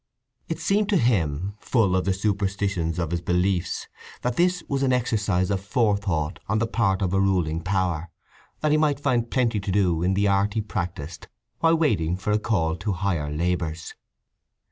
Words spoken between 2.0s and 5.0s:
the superstitions of his beliefs, that this was an